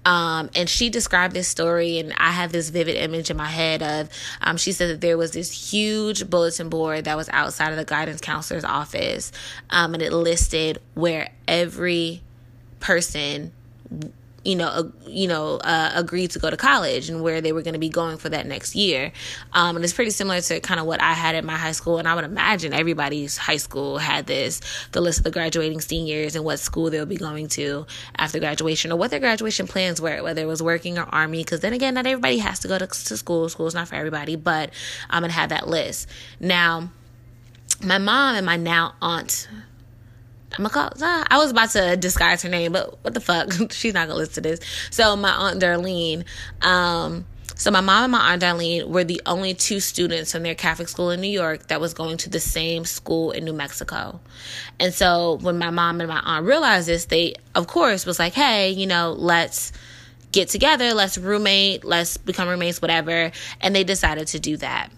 Um, 0.06 0.50
and 0.56 0.68
she 0.68 0.90
described 0.90 1.34
this 1.34 1.48
story, 1.48 2.00
and 2.00 2.14
I 2.18 2.32
have 2.32 2.52
this 2.52 2.70
vivid 2.70 2.96
image 2.96 3.30
in 3.30 3.38
my 3.38 3.48
head 3.48 3.84
of 3.84 4.10
um, 4.42 4.58
she 4.58 4.72
said 4.72 4.90
that 4.90 5.02
there 5.02 5.18
was 5.18 5.32
this 5.32 5.72
huge 5.72 6.30
bulletin 6.30 6.70
board 6.70 7.06
that 7.06 7.16
was 7.16 7.30
outside 7.30 7.70
of 7.70 7.78
the 7.78 7.86
guidance 7.86 8.20
counselor's 8.20 8.64
office, 8.64 9.32
um, 9.70 9.94
and 9.94 10.02
it 10.02 10.12
listed 10.12 10.80
where 10.96 11.30
every 11.48 12.22
person 12.80 13.52
you 14.44 14.56
know, 14.56 14.68
uh, 14.68 14.84
you 15.06 15.28
know, 15.28 15.58
uh, 15.58 15.92
agreed 15.94 16.32
to 16.32 16.40
go 16.40 16.50
to 16.50 16.58
college 16.58 17.10
and 17.10 17.22
where 17.22 17.42
they 17.42 17.52
were 17.52 17.62
going 17.62 17.74
to 17.74 17.80
be 17.80 17.90
going 17.90 18.18
for 18.18 18.30
that 18.30 18.48
next 18.48 18.76
year. 18.76 19.12
Um, 19.54 19.76
and 19.76 19.86
it's 19.86 19.94
pretty 19.94 20.12
similar 20.12 20.42
to 20.42 20.60
kind 20.62 20.80
of 20.80 20.88
what 20.88 21.02
I 21.02 21.14
had 21.14 21.36
at 21.36 21.44
my 21.44 21.56
high 21.56 21.74
school. 21.74 22.00
And 22.00 22.08
I 22.08 22.16
would 22.16 22.24
imagine 22.24 22.74
everybody's 22.74 23.38
high 23.38 23.58
school 23.58 24.00
had 24.00 24.26
this, 24.26 24.62
the 24.94 25.02
list 25.02 25.20
of 25.20 25.26
the 25.26 25.32
graduating 25.32 25.82
seniors 25.82 26.36
and 26.36 26.44
what 26.44 26.60
school 26.60 26.90
they'll 26.90 27.06
be 27.06 27.18
going 27.18 27.50
to 27.50 27.86
after 28.18 28.40
graduation 28.40 28.92
or 28.92 28.98
what 28.98 29.12
their 29.12 29.20
graduation 29.20 29.68
plans 29.68 30.02
were, 30.02 30.24
whether 30.24 30.42
it 30.42 30.48
was 30.48 30.64
working 30.64 30.98
or 30.98 31.04
army. 31.04 31.44
Cause 31.44 31.60
then 31.60 31.74
again, 31.74 31.94
not 31.94 32.08
everybody 32.08 32.40
has 32.40 32.60
to 32.60 32.68
go 32.68 32.80
to, 32.80 32.88
to 32.88 33.18
school. 33.18 33.48
School's 33.48 33.76
not 33.76 33.90
for 33.90 33.96
everybody, 33.96 34.36
but 34.36 34.72
I'm 35.10 35.22
going 35.22 35.30
to 35.30 35.38
have 35.38 35.50
that 35.50 35.68
list. 35.68 36.08
Now, 36.40 36.90
my 37.84 38.00
mom 38.00 38.36
and 38.36 38.46
my 38.46 38.58
now 38.58 38.96
aunt 39.02 39.48
I'm 40.54 40.66
gonna 40.66 40.70
call. 40.70 40.90
Uh, 41.02 41.24
I 41.30 41.38
was 41.38 41.52
about 41.52 41.70
to 41.72 41.96
disguise 41.98 42.42
her 42.44 42.50
name, 42.50 42.74
but 42.74 43.04
what 43.04 43.14
the 43.14 43.22
fuck? 43.22 43.54
She's 43.72 43.94
not 43.94 44.08
gonna 44.08 44.18
listen 44.18 44.44
to 44.44 44.50
this. 44.50 44.60
So 44.90 45.16
my 45.16 45.32
aunt 45.32 45.62
Darlene, 45.62 46.26
um, 46.62 47.26
So 47.56 47.70
my 47.70 47.82
mom 47.82 48.06
and 48.06 48.12
my 48.12 48.34
aunt 48.34 48.42
Darlene 48.42 48.88
were 48.88 49.04
the 49.04 49.22
only 49.26 49.54
two 49.54 49.80
students 49.80 50.32
from 50.32 50.44
their 50.44 50.56
Catholic 50.56 50.88
school 50.88 51.12
in 51.12 51.22
New 51.22 51.30
York 51.30 51.68
that 51.68 51.80
was 51.80 51.94
going 51.94 52.18
to 52.18 52.30
the 52.30 52.40
same 52.40 52.86
school 52.86 53.32
in 53.32 53.46
New 53.46 53.54
Mexico. 53.54 54.20
And 54.80 54.94
so 54.94 55.38
when 55.42 55.58
my 55.58 55.70
mom 55.70 56.02
and 56.02 56.10
my 56.10 56.20
aunt 56.20 56.46
realized 56.46 56.88
this, 56.88 57.06
they 57.06 57.36
of 57.56 57.68
course 57.68 58.06
was 58.06 58.20
like, 58.20 58.34
"Hey, 58.34 58.72
you 58.72 58.88
know, 58.88 59.14
let's 59.18 59.72
get 60.32 60.50
together, 60.50 60.94
let's 60.94 61.18
roommate, 61.18 61.84
let's 61.86 62.18
become 62.18 62.48
roommates, 62.50 62.82
whatever." 62.82 63.32
And 63.62 63.76
they 63.76 63.84
decided 63.84 64.28
to 64.30 64.40
do 64.40 64.58
that. 64.58 64.90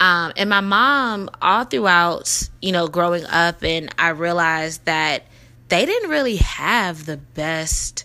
Um, 0.00 0.32
and 0.36 0.50
my 0.50 0.60
mom, 0.60 1.30
all 1.40 1.64
throughout, 1.64 2.48
you 2.60 2.72
know, 2.72 2.88
growing 2.88 3.24
up, 3.26 3.62
and 3.62 3.94
I 3.98 4.10
realized 4.10 4.84
that 4.86 5.24
they 5.68 5.86
didn't 5.86 6.10
really 6.10 6.36
have 6.36 7.06
the 7.06 7.16
best 7.16 8.04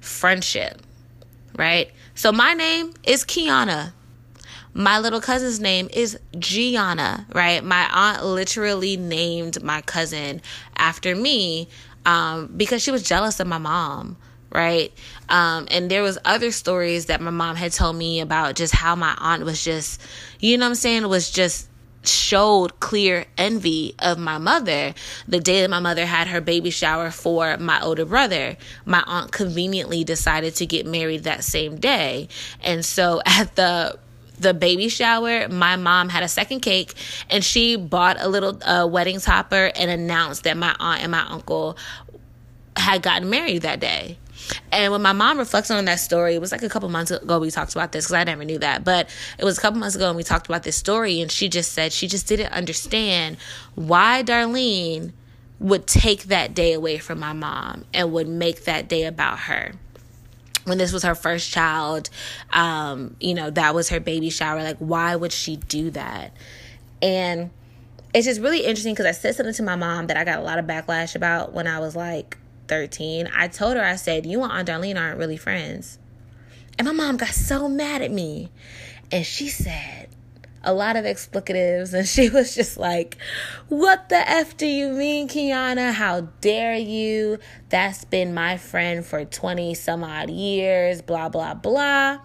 friendship, 0.00 0.80
right? 1.56 1.90
So 2.14 2.32
my 2.32 2.54
name 2.54 2.94
is 3.04 3.24
Kiana. 3.24 3.92
My 4.72 4.98
little 4.98 5.20
cousin's 5.20 5.58
name 5.58 5.88
is 5.92 6.18
Gianna, 6.38 7.26
right? 7.32 7.64
My 7.64 7.88
aunt 7.90 8.24
literally 8.24 8.96
named 8.96 9.62
my 9.62 9.80
cousin 9.80 10.42
after 10.76 11.16
me 11.16 11.68
um, 12.04 12.52
because 12.56 12.82
she 12.82 12.90
was 12.90 13.02
jealous 13.02 13.40
of 13.40 13.46
my 13.46 13.58
mom, 13.58 14.16
right? 14.56 14.90
Um, 15.28 15.68
and 15.70 15.90
there 15.90 16.02
was 16.02 16.18
other 16.24 16.50
stories 16.50 17.06
that 17.06 17.20
my 17.20 17.30
mom 17.30 17.56
had 17.56 17.72
told 17.72 17.94
me 17.94 18.20
about 18.20 18.56
just 18.56 18.74
how 18.74 18.96
my 18.96 19.14
aunt 19.18 19.44
was 19.44 19.62
just, 19.62 20.00
you 20.40 20.56
know 20.56 20.64
what 20.64 20.70
I'm 20.70 20.74
saying, 20.76 21.06
was 21.08 21.30
just 21.30 21.68
showed 22.04 22.80
clear 22.80 23.26
envy 23.36 23.94
of 23.98 24.16
my 24.18 24.38
mother 24.38 24.94
the 25.28 25.40
day 25.40 25.60
that 25.60 25.68
my 25.68 25.80
mother 25.80 26.06
had 26.06 26.28
her 26.28 26.40
baby 26.40 26.70
shower 26.70 27.10
for 27.10 27.58
my 27.58 27.80
older 27.82 28.06
brother. 28.06 28.56
My 28.86 29.02
aunt 29.06 29.30
conveniently 29.30 30.04
decided 30.04 30.54
to 30.56 30.66
get 30.66 30.86
married 30.86 31.24
that 31.24 31.44
same 31.44 31.76
day. 31.78 32.28
And 32.62 32.84
so 32.84 33.20
at 33.26 33.54
the 33.56 33.98
the 34.38 34.52
baby 34.52 34.88
shower, 34.90 35.48
my 35.48 35.76
mom 35.76 36.10
had 36.10 36.22
a 36.22 36.28
second 36.28 36.60
cake 36.60 36.92
and 37.30 37.42
she 37.42 37.76
bought 37.76 38.18
a 38.20 38.28
little 38.28 38.58
uh, 38.64 38.86
wedding 38.86 39.18
topper 39.18 39.72
and 39.74 39.90
announced 39.90 40.44
that 40.44 40.58
my 40.58 40.76
aunt 40.78 41.02
and 41.02 41.10
my 41.10 41.26
uncle 41.26 41.76
had 42.76 43.02
gotten 43.02 43.30
married 43.30 43.62
that 43.62 43.80
day. 43.80 44.18
And 44.72 44.92
when 44.92 45.02
my 45.02 45.12
mom 45.12 45.38
reflects 45.38 45.70
on 45.70 45.84
that 45.86 46.00
story, 46.00 46.34
it 46.34 46.40
was 46.40 46.52
like 46.52 46.62
a 46.62 46.68
couple 46.68 46.88
months 46.88 47.10
ago 47.10 47.38
we 47.38 47.50
talked 47.50 47.72
about 47.72 47.92
this 47.92 48.06
because 48.06 48.14
I 48.14 48.24
never 48.24 48.44
knew 48.44 48.58
that. 48.58 48.84
But 48.84 49.08
it 49.38 49.44
was 49.44 49.58
a 49.58 49.60
couple 49.60 49.80
months 49.80 49.96
ago 49.96 50.08
and 50.08 50.16
we 50.16 50.22
talked 50.22 50.46
about 50.46 50.62
this 50.62 50.76
story, 50.76 51.20
and 51.20 51.30
she 51.30 51.48
just 51.48 51.72
said 51.72 51.92
she 51.92 52.06
just 52.06 52.26
didn't 52.26 52.52
understand 52.52 53.36
why 53.74 54.22
Darlene 54.22 55.12
would 55.58 55.86
take 55.86 56.24
that 56.24 56.54
day 56.54 56.72
away 56.72 56.98
from 56.98 57.18
my 57.18 57.32
mom 57.32 57.84
and 57.94 58.12
would 58.12 58.28
make 58.28 58.64
that 58.64 58.88
day 58.88 59.04
about 59.04 59.38
her 59.40 59.72
when 60.64 60.78
this 60.78 60.92
was 60.92 61.02
her 61.02 61.14
first 61.14 61.50
child 61.50 62.10
um, 62.52 63.16
you 63.20 63.34
know 63.34 63.50
that 63.50 63.74
was 63.74 63.88
her 63.88 64.00
baby 64.00 64.28
shower 64.28 64.62
like 64.62 64.76
why 64.78 65.16
would 65.16 65.32
she 65.32 65.56
do 65.56 65.90
that 65.90 66.32
and 67.00 67.50
it's 68.12 68.26
just 68.26 68.40
really 68.40 68.60
interesting 68.60 68.92
because 68.92 69.06
i 69.06 69.12
said 69.12 69.34
something 69.34 69.54
to 69.54 69.62
my 69.62 69.76
mom 69.76 70.08
that 70.08 70.16
i 70.16 70.24
got 70.24 70.38
a 70.38 70.42
lot 70.42 70.58
of 70.58 70.66
backlash 70.66 71.14
about 71.14 71.52
when 71.52 71.66
i 71.66 71.78
was 71.78 71.96
like 71.96 72.36
13, 72.68 73.28
I 73.34 73.48
told 73.48 73.76
her, 73.76 73.84
I 73.84 73.96
said, 73.96 74.26
You 74.26 74.42
and 74.42 74.52
Aunt 74.52 74.68
Darlene 74.68 75.00
aren't 75.00 75.18
really 75.18 75.36
friends. 75.36 75.98
And 76.78 76.86
my 76.86 76.92
mom 76.92 77.16
got 77.16 77.28
so 77.28 77.68
mad 77.68 78.02
at 78.02 78.10
me. 78.10 78.50
And 79.10 79.24
she 79.24 79.48
said 79.48 80.08
a 80.62 80.74
lot 80.74 80.96
of 80.96 81.04
explicatives. 81.04 81.94
And 81.94 82.06
she 82.08 82.28
was 82.28 82.54
just 82.54 82.76
like, 82.76 83.16
What 83.68 84.08
the 84.08 84.28
F 84.28 84.56
do 84.56 84.66
you 84.66 84.90
mean, 84.90 85.28
Kiana? 85.28 85.92
How 85.92 86.22
dare 86.40 86.76
you? 86.76 87.38
That's 87.68 88.04
been 88.04 88.34
my 88.34 88.56
friend 88.56 89.04
for 89.04 89.24
20 89.24 89.74
some 89.74 90.04
odd 90.04 90.30
years, 90.30 91.00
blah, 91.02 91.28
blah, 91.28 91.54
blah. 91.54 92.18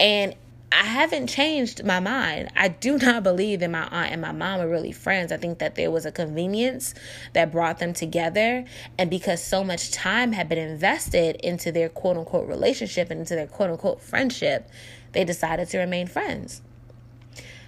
And 0.00 0.34
I 0.70 0.84
haven't 0.84 1.28
changed 1.28 1.84
my 1.84 1.98
mind. 2.00 2.50
I 2.54 2.68
do 2.68 2.98
not 3.02 3.22
believe 3.22 3.60
that 3.60 3.70
my 3.70 3.86
aunt 3.88 4.12
and 4.12 4.20
my 4.20 4.32
mom 4.32 4.60
are 4.60 4.68
really 4.68 4.92
friends. 4.92 5.32
I 5.32 5.36
think 5.36 5.58
that 5.58 5.74
there 5.74 5.90
was 5.90 6.06
a 6.06 6.12
convenience 6.12 6.94
that 7.32 7.50
brought 7.52 7.78
them 7.78 7.92
together. 7.92 8.64
And 8.98 9.10
because 9.10 9.42
so 9.42 9.64
much 9.64 9.90
time 9.90 10.32
had 10.32 10.48
been 10.48 10.58
invested 10.58 11.36
into 11.36 11.72
their 11.72 11.88
quote 11.88 12.16
unquote 12.16 12.48
relationship 12.48 13.10
and 13.10 13.20
into 13.20 13.34
their 13.34 13.46
quote 13.46 13.70
unquote 13.70 14.02
friendship, 14.02 14.68
they 15.12 15.24
decided 15.24 15.68
to 15.70 15.78
remain 15.78 16.06
friends. 16.06 16.62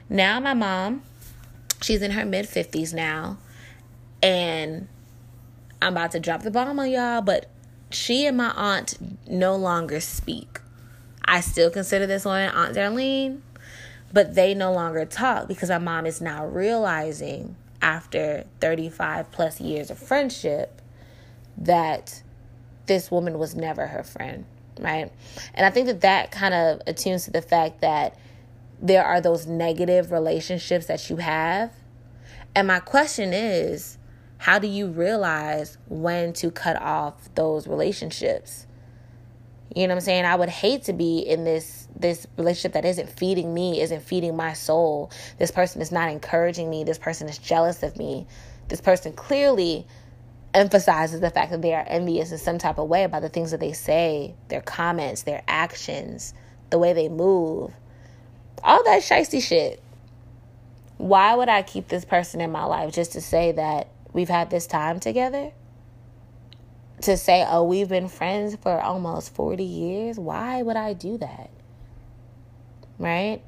Now, 0.09 0.41
my 0.41 0.55
mom, 0.55 1.03
she's 1.81 2.03
in 2.03 2.11
her 2.13 2.25
mid 2.25 2.47
50s 2.47 2.93
now. 2.93 3.39
And 4.23 4.89
I'm 5.81 5.95
about 5.95 6.11
to 6.13 6.21
drop 6.21 6.43
the 6.43 6.51
bomb 6.51 6.79
on 6.79 6.91
y'all, 6.91 7.23
but 7.23 7.47
she 7.91 8.27
and 8.27 8.37
my 8.37 8.51
aunt 8.51 8.95
no 9.27 9.57
longer 9.57 10.01
speak. 10.01 10.60
I 11.31 11.43
still 11.43 11.71
consider 11.71 12.09
this 12.09 12.25
one 12.25 12.49
Aunt 12.49 12.75
Darlene, 12.75 13.43
but 14.13 14.35
they 14.35 14.53
no 14.53 14.73
longer 14.73 15.05
talk 15.05 15.47
because 15.47 15.69
my 15.69 15.79
mom 15.79 16.05
is 16.05 16.21
now 16.21 16.45
realizing 16.45 17.55
after 17.81 18.47
35 18.61 19.31
plus 19.31 19.61
years 19.61 19.93
of 19.93 19.99
friendship 19.99 20.83
that 21.57 22.25
this 22.87 23.13
woman 23.13 23.39
was 23.39 23.55
never 23.55 23.87
her 23.87 24.03
friend, 24.03 24.45
right? 24.81 25.13
And 25.55 25.65
I 25.65 25.71
think 25.71 25.87
that 25.87 26.01
that 26.01 26.33
kind 26.33 26.53
of 26.53 26.83
attunes 26.89 27.27
to 27.27 27.31
the 27.31 27.43
fact 27.43 27.81
that 27.81 28.19
there 28.83 29.05
are 29.05 29.21
those 29.21 29.47
negative 29.47 30.11
relationships 30.11 30.87
that 30.87 31.11
you 31.11 31.19
have. 31.19 31.73
And 32.57 32.67
my 32.67 32.81
question 32.81 33.33
is, 33.33 33.99
how 34.39 34.59
do 34.59 34.67
you 34.67 34.89
realize 34.89 35.79
when 35.87 36.33
to 36.33 36.51
cut 36.51 36.83
off 36.83 37.33
those 37.37 37.69
relationships? 37.69 38.67
You 39.75 39.87
know 39.87 39.95
what 39.95 39.99
I'm 39.99 40.05
saying? 40.05 40.25
I 40.25 40.35
would 40.35 40.49
hate 40.49 40.85
to 40.85 40.93
be 40.93 41.21
in 41.21 41.45
this 41.45 41.87
this 41.95 42.27
relationship 42.37 42.73
that 42.73 42.85
isn't 42.85 43.09
feeding 43.11 43.53
me, 43.53 43.81
isn't 43.81 44.03
feeding 44.03 44.37
my 44.37 44.53
soul. 44.53 45.11
This 45.39 45.51
person 45.51 45.81
is 45.83 45.93
not 45.93 46.11
encouraging 46.11 46.69
me. 46.71 46.83
This 46.83 46.99
person 46.99 47.29
is 47.29 47.39
jealous 47.39 47.83
of 47.83 47.97
me. 47.97 48.27
This 48.69 48.81
person 48.81 49.13
clearly 49.13 49.87
emphasizes 50.55 51.21
the 51.21 51.31
fact 51.31 51.51
that 51.51 51.63
they 51.63 51.75
are 51.75 51.85
envious 51.87 52.33
in 52.33 52.39
some 52.39 52.59
type 52.59 52.79
of 52.79 52.89
way 52.89 53.05
about 53.05 53.23
the 53.23 53.29
things 53.29 53.51
that 53.51 53.61
they 53.61 53.73
say, 53.73 54.35
their 54.49 54.61
comments, 54.61 55.23
their 55.23 55.43
actions, 55.47 56.35
the 56.71 56.79
way 56.79 56.93
they 56.93 57.09
move. 57.09 57.73
All 58.63 58.83
that 58.85 59.03
shisty 59.03 59.43
shit. 59.43 59.83
Why 60.97 61.35
would 61.35 61.49
I 61.49 61.63
keep 61.63 61.89
this 61.89 62.05
person 62.05 62.41
in 62.41 62.51
my 62.51 62.65
life 62.65 62.93
just 62.93 63.13
to 63.13 63.21
say 63.21 63.53
that 63.53 63.89
we've 64.13 64.29
had 64.29 64.51
this 64.51 64.67
time 64.67 65.01
together? 65.01 65.53
To 67.03 67.17
say, 67.17 67.45
oh, 67.49 67.65
we've 67.65 67.89
been 67.89 68.09
friends 68.09 68.57
for 68.57 68.81
almost 68.81 69.35
40 69.35 69.65
years, 69.65 70.19
why 70.19 70.63
would 70.63 70.77
I 70.77 70.93
do 70.93 71.19
that? 71.19 71.51
Right? 72.99 73.43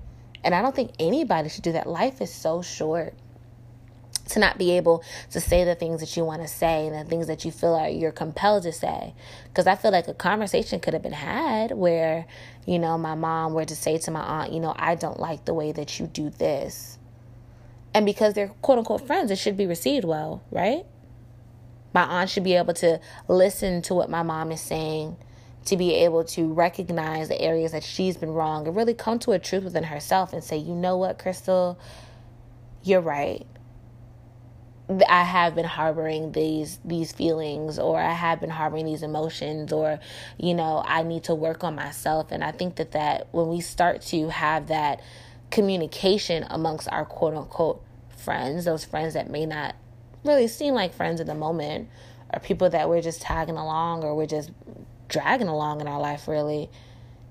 And 0.44 0.54
I 0.54 0.62
don't 0.62 0.75
think 0.75 0.92
anybody 0.99 1.49
should 1.49 1.62
do 1.62 1.73
that. 1.73 1.87
Life 1.87 2.21
is 2.21 2.32
so 2.32 2.62
short 2.62 3.14
to 4.30 4.38
not 4.38 4.59
be 4.59 4.73
able 4.73 5.04
to 5.30 5.40
say 5.40 5.64
the 5.64 5.75
things 5.75 6.00
that 6.00 6.16
you 6.16 6.25
want 6.25 6.42
to 6.42 6.49
say 6.49 6.87
and 6.87 6.94
the 6.94 7.09
things 7.09 7.26
that 7.26 7.44
you 7.44 7.50
feel 7.50 7.73
like 7.73 7.99
you're 7.99 8.12
compelled 8.12 8.62
to 8.64 8.73
say. 8.73 9.14
Because 9.44 9.66
I 9.66 9.75
feel 9.75 9.90
like 9.90 10.09
a 10.09 10.14
conversation 10.14 10.80
could 10.80 10.94
have 10.94 11.02
been 11.02 11.12
had 11.12 11.73
where, 11.73 12.26
you 12.66 12.78
know, 12.78 12.97
my 12.97 13.14
mom 13.14 13.52
were 13.52 13.64
to 13.64 13.76
say 13.76 13.99
to 13.99 14.11
my 14.11 14.21
aunt, 14.21 14.52
you 14.52 14.61
know, 14.61 14.75
I 14.76 14.94
don't 14.94 15.21
like 15.21 15.44
the 15.44 15.54
way 15.54 15.73
that 15.73 16.00
you 16.00 16.06
do 16.06 16.30
this. 16.30 16.99
And 17.94 18.06
because 18.06 18.35
they're 18.35 18.49
quote 18.49 18.78
unquote 18.78 19.06
friends, 19.06 19.30
it 19.30 19.37
should 19.38 19.56
be 19.56 19.66
received 19.66 20.04
well, 20.04 20.42
right? 20.50 20.87
My 21.94 22.02
aunt 22.02 22.30
should 22.30 22.44
be 22.44 22.54
able 22.54 22.75
to 22.75 23.00
listen 23.28 23.82
to 23.82 23.94
what 23.94 24.08
my 24.08 24.22
mom 24.22 24.52
is 24.52 24.61
saying, 24.61 25.16
to 25.66 25.76
be 25.76 25.94
able 25.94 26.25
to 26.25 26.52
recognize 26.52 27.28
the 27.28 27.40
areas 27.40 27.72
that 27.72 27.82
she's 27.82 28.16
been 28.16 28.30
wrong 28.30 28.66
and 28.66 28.76
really 28.76 28.94
come 28.94 29.18
to 29.20 29.32
a 29.32 29.38
truth 29.38 29.64
within 29.64 29.84
herself 29.84 30.32
and 30.32 30.42
say, 30.42 30.56
you 30.56 30.75
know 30.75 30.96
what, 30.96 31.18
Crystal, 31.18 31.78
you're 32.82 33.00
right. 33.00 33.46
I 35.08 35.22
have 35.22 35.54
been 35.54 35.64
harboring 35.64 36.32
these 36.32 36.78
these 36.84 37.12
feelings 37.12 37.78
or 37.78 37.99
I 38.00 38.12
have 38.12 38.40
been 38.40 38.50
harboring 38.50 38.84
these 38.84 39.02
emotions 39.02 39.72
or 39.72 40.00
you 40.38 40.54
know 40.54 40.82
I 40.84 41.02
need 41.02 41.25
to 41.25 41.34
work 41.34 41.64
on 41.64 41.75
myself 41.75 42.30
and 42.30 42.42
I 42.44 42.50
think 42.50 42.76
that 42.76 42.92
that 42.92 43.28
when 43.30 43.49
we 43.49 43.61
start 43.61 44.02
to 44.02 44.28
have 44.28 44.66
that 44.66 45.00
communication 45.50 46.44
amongst 46.50 46.88
our 46.90 47.04
quote 47.04 47.34
unquote 47.34 47.82
friends 48.16 48.64
those 48.64 48.84
friends 48.84 49.14
that 49.14 49.30
may 49.30 49.46
not 49.46 49.76
really 50.25 50.49
seem 50.49 50.75
like 50.75 50.95
friends 50.95 51.21
at 51.21 51.26
the 51.26 51.35
moment 51.35 51.88
or 52.33 52.41
people 52.41 52.71
that 52.71 52.88
we're 52.88 53.02
just 53.02 53.21
tagging 53.21 53.57
along 53.57 54.05
or 54.05 54.14
we're 54.14 54.26
just 54.26 54.50
dragging 55.09 55.49
along 55.49 55.81
in 55.81 55.88
our 55.88 56.00
life, 56.00 56.26
really. 56.29 56.71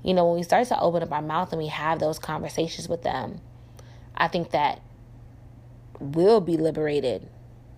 You 0.04 0.14
know, 0.14 0.28
when 0.28 0.38
we 0.38 0.44
start 0.44 0.68
to 0.68 0.80
open 0.80 1.04
up 1.04 1.12
our 1.12 1.22
mouth 1.22 1.52
and 1.52 1.62
we 1.62 1.68
have 1.68 2.00
those 2.00 2.20
conversations 2.20 2.90
with 2.90 3.04
them, 3.04 3.42
I 4.16 4.28
think 4.28 4.52
that 4.52 4.82
we'll 6.00 6.42
be 6.42 6.58
liberated. 6.58 7.28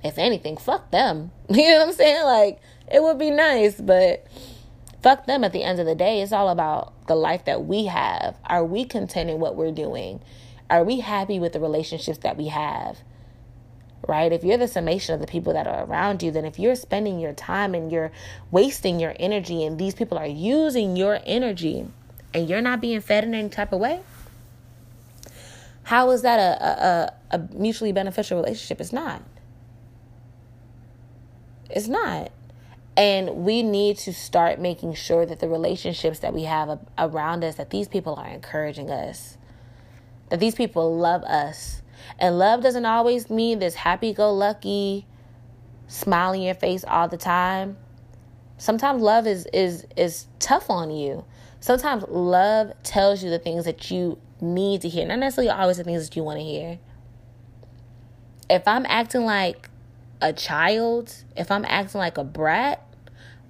If 0.03 0.17
anything, 0.17 0.57
fuck 0.57 0.91
them. 0.91 1.31
You 1.49 1.69
know 1.71 1.79
what 1.79 1.87
I'm 1.89 1.93
saying? 1.93 2.23
Like, 2.25 2.59
it 2.91 3.01
would 3.01 3.19
be 3.19 3.29
nice, 3.29 3.79
but 3.79 4.25
fuck 5.01 5.25
them 5.25 5.43
at 5.43 5.53
the 5.53 5.63
end 5.63 5.79
of 5.79 5.85
the 5.85 5.95
day. 5.95 6.21
It's 6.21 6.31
all 6.31 6.49
about 6.49 7.07
the 7.07 7.15
life 7.15 7.45
that 7.45 7.65
we 7.65 7.85
have. 7.85 8.37
Are 8.45 8.63
we 8.65 8.85
content 8.85 9.29
in 9.29 9.39
what 9.39 9.55
we're 9.55 9.71
doing? 9.71 10.21
Are 10.69 10.83
we 10.83 11.01
happy 11.01 11.39
with 11.39 11.53
the 11.53 11.59
relationships 11.59 12.19
that 12.19 12.37
we 12.37 12.47
have? 12.47 12.99
Right? 14.07 14.31
If 14.31 14.43
you're 14.43 14.57
the 14.57 14.67
summation 14.67 15.15
of 15.15 15.21
the 15.21 15.27
people 15.27 15.53
that 15.53 15.67
are 15.67 15.85
around 15.85 16.23
you, 16.23 16.31
then 16.31 16.45
if 16.45 16.59
you're 16.59 16.75
spending 16.75 17.19
your 17.19 17.33
time 17.33 17.73
and 17.73 17.91
you're 17.91 18.11
wasting 18.51 18.99
your 18.99 19.15
energy 19.19 19.63
and 19.63 19.79
these 19.79 19.95
people 19.95 20.17
are 20.17 20.27
using 20.27 20.95
your 20.95 21.19
energy, 21.25 21.87
and 22.33 22.49
you're 22.49 22.61
not 22.61 22.81
being 22.81 22.99
fed 22.99 23.23
in 23.23 23.35
any 23.35 23.49
type 23.49 23.71
of 23.71 23.79
way, 23.79 24.01
how 25.83 26.09
is 26.11 26.21
that 26.23 26.39
a, 26.39 27.13
a, 27.31 27.37
a 27.37 27.39
mutually 27.53 27.91
beneficial 27.91 28.37
relationship? 28.41 28.81
It's 28.81 28.93
not. 28.93 29.21
It's 31.69 31.87
not. 31.87 32.31
And 32.95 33.37
we 33.37 33.63
need 33.63 33.97
to 33.99 34.13
start 34.13 34.59
making 34.59 34.93
sure 34.93 35.25
that 35.25 35.39
the 35.39 35.47
relationships 35.47 36.19
that 36.19 36.33
we 36.33 36.43
have 36.43 36.79
around 36.97 37.43
us, 37.43 37.55
that 37.55 37.69
these 37.69 37.87
people 37.87 38.15
are 38.15 38.27
encouraging 38.27 38.89
us, 38.89 39.37
that 40.29 40.39
these 40.39 40.55
people 40.55 40.97
love 40.97 41.23
us. 41.23 41.82
And 42.19 42.37
love 42.37 42.61
doesn't 42.61 42.85
always 42.85 43.29
mean 43.29 43.59
this 43.59 43.75
happy 43.75 44.13
go 44.13 44.33
lucky, 44.33 45.05
smile 45.87 46.33
in 46.33 46.41
your 46.41 46.55
face 46.55 46.83
all 46.83 47.07
the 47.07 47.17
time. 47.17 47.77
Sometimes 48.57 49.01
love 49.01 49.27
is 49.27 49.47
is 49.53 49.85
is 49.97 50.27
tough 50.39 50.69
on 50.69 50.91
you. 50.91 51.25
Sometimes 51.59 52.03
love 52.07 52.73
tells 52.83 53.23
you 53.23 53.29
the 53.29 53.39
things 53.39 53.65
that 53.65 53.89
you 53.89 54.17
need 54.41 54.81
to 54.81 54.89
hear, 54.89 55.07
not 55.07 55.19
necessarily 55.19 55.49
always 55.49 55.77
the 55.77 55.83
things 55.83 56.07
that 56.07 56.15
you 56.15 56.23
want 56.23 56.39
to 56.39 56.43
hear. 56.43 56.79
If 58.49 58.67
I'm 58.67 58.85
acting 58.87 59.25
like 59.25 59.69
a 60.21 60.33
child, 60.33 61.13
if 61.35 61.49
I'm 61.51 61.65
acting 61.65 61.99
like 61.99 62.17
a 62.17 62.23
brat, 62.23 62.85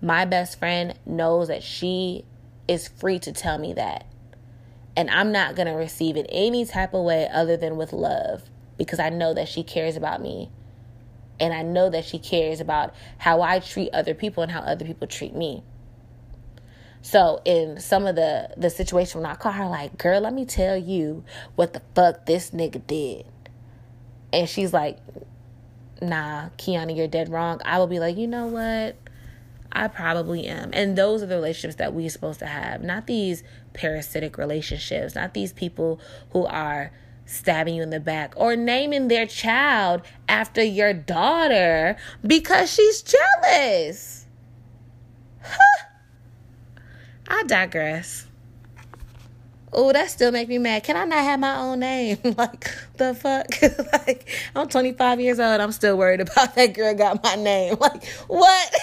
my 0.02 0.26
best 0.26 0.60
friend 0.60 0.94
knows 1.06 1.48
that 1.48 1.64
she 1.64 2.26
is 2.68 2.88
free 2.88 3.20
to 3.20 3.32
tell 3.32 3.58
me 3.58 3.74
that. 3.74 4.06
And 4.96 5.10
I'm 5.10 5.32
not 5.32 5.56
going 5.56 5.68
to 5.68 5.74
receive 5.74 6.18
it 6.18 6.28
any 6.30 6.66
type 6.66 6.94
of 6.94 7.04
way 7.04 7.28
other 7.32 7.58
than 7.58 7.78
with 7.78 7.94
love 7.94 8.44
because 8.78 9.00
I 9.00 9.10
know 9.10 9.34
that 9.34 9.48
she 9.48 9.64
cares 9.64 9.96
about 9.96 10.22
me. 10.22 10.50
And 11.40 11.54
I 11.54 11.64
know 11.64 11.90
that 11.90 12.06
she 12.06 12.20
cares 12.20 12.60
about 12.60 12.94
how 13.18 13.42
I 13.42 13.60
treat 13.60 13.92
other 13.92 14.14
people 14.14 14.44
and 14.44 14.52
how 14.52 14.60
other 14.60 14.86
people 14.86 15.08
treat 15.08 15.36
me. 15.36 15.64
So 17.02 17.42
in 17.44 17.82
some 17.82 18.06
of 18.08 18.16
the 18.16 18.50
the 18.56 18.70
situation 18.70 19.22
when 19.22 19.30
I 19.30 19.36
call 19.36 19.52
her 19.52 19.68
like, 19.68 19.98
girl, 19.98 20.22
let 20.22 20.34
me 20.34 20.46
tell 20.46 20.78
you 20.78 21.26
what 21.56 21.74
the 21.74 21.82
fuck 21.94 22.26
this 22.26 22.52
nigga 22.52 22.86
did. 22.88 23.26
And 24.32 24.48
she's 24.48 24.72
like, 24.72 25.00
nah, 26.02 26.50
Kiana, 26.58 26.96
you're 26.96 27.08
dead 27.08 27.30
wrong. 27.30 27.62
I 27.66 27.78
will 27.80 27.88
be 27.88 28.00
like, 28.00 28.16
you 28.18 28.28
know 28.28 28.48
what? 28.48 28.96
I 29.72 29.88
probably 29.90 30.46
am. 30.48 30.70
And 30.74 30.96
those 30.96 31.24
are 31.24 31.26
the 31.26 31.36
relationships 31.36 31.76
that 31.76 31.94
we're 31.94 32.10
supposed 32.10 32.40
to 32.40 32.46
have, 32.46 32.84
not 32.84 33.08
these 33.08 33.44
parasitic 33.74 34.38
relationships, 34.38 35.16
not 35.16 35.34
these 35.34 35.54
people 35.54 36.00
who 36.32 36.46
are 36.46 36.92
stabbing 37.26 37.76
you 37.76 37.84
in 37.84 37.90
the 37.90 38.00
back 38.00 38.34
or 38.36 38.56
naming 38.56 39.08
their 39.08 39.26
child 39.26 40.02
after 40.28 40.64
your 40.64 40.94
daughter 40.94 41.96
because 42.26 42.72
she's 42.72 43.02
jealous. 43.02 44.26
Huh. 45.42 45.86
I 47.28 47.44
digress. 47.44 48.28
Oh, 49.76 49.92
that 49.92 50.12
still 50.12 50.32
make 50.32 50.48
me 50.48 50.60
mad. 50.60 50.84
Can 50.84 50.96
I 50.96 51.06
not 51.06 51.24
have 51.24 51.40
my 51.40 51.58
own 51.58 51.80
name? 51.80 52.20
like 52.38 52.72
the 52.98 53.16
fuck? 53.16 53.48
like 54.08 54.30
I'm 54.56 54.68
25 54.68 55.20
years 55.20 55.40
old. 55.40 55.60
I'm 55.60 55.72
still 55.72 55.98
worried 55.98 56.22
about 56.22 56.54
that 56.56 56.74
girl 56.74 56.94
got 56.94 57.24
my 57.24 57.36
name. 57.36 57.78
Like 57.84 58.06
what? 58.28 58.74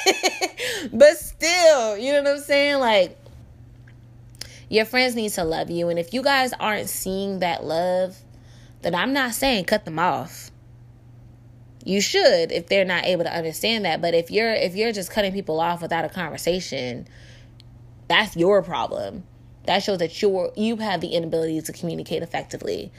but 0.93 1.17
still, 1.17 1.97
you 1.97 2.13
know 2.13 2.23
what 2.23 2.33
I'm 2.33 2.41
saying? 2.41 2.81
Like 2.81 3.17
your 4.71 4.87
friends 4.87 5.15
need 5.15 5.33
to 5.33 5.45
love 5.45 5.69
you, 5.71 5.91
and 5.91 5.99
if 5.99 6.15
you 6.15 6.23
guys 6.23 6.55
aren't 6.59 6.89
seeing 6.89 7.41
that 7.41 7.65
love, 7.65 8.17
then 8.81 8.95
I'm 8.95 9.13
not 9.13 9.35
saying 9.35 9.65
cut 9.65 9.85
them 9.85 9.99
off. 9.99 10.51
You 11.85 12.01
should 12.01 12.53
if 12.53 12.69
they're 12.69 12.87
not 12.87 13.05
able 13.05 13.25
to 13.25 13.35
understand 13.35 13.85
that. 13.85 14.01
But 14.01 14.15
if 14.15 14.31
you're 14.31 14.53
if 14.53 14.75
you're 14.75 14.93
just 14.93 15.11
cutting 15.11 15.33
people 15.33 15.61
off 15.61 15.83
without 15.83 16.07
a 16.07 16.09
conversation 16.09 17.07
that's 18.11 18.37
your 18.37 18.61
problem. 18.61 19.23
That 19.67 19.85
shows 19.85 19.99
that 19.99 20.21
you're 20.21 20.53
you 20.57 20.77
have 20.79 21.01
the 21.01 21.15
inability 21.15 21.61
to 21.63 21.73
communicate 21.73 22.25
effectively. 22.25 22.91